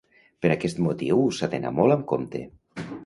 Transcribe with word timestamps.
Per 0.45 0.49
aquest 0.53 0.79
motiu 0.85 1.21
s’ha 1.41 1.49
d’anar 1.53 1.73
molt 1.81 1.97
amb 1.97 2.09
compte. 2.13 2.43